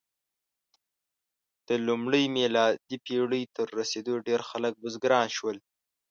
[1.67, 5.57] د لومړۍ میلادي پېړۍ تر رسېدو ډېری خلک بزګران شول.